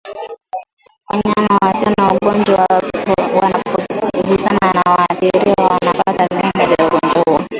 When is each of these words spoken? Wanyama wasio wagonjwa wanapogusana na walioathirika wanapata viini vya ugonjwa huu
Wanyama 1.09 1.55
wasio 1.61 1.89
wagonjwa 1.99 2.65
wanapogusana 3.41 4.73
na 4.73 4.81
walioathirika 4.93 5.63
wanapata 5.63 6.27
viini 6.27 6.65
vya 6.75 6.87
ugonjwa 6.87 7.23
huu 7.23 7.43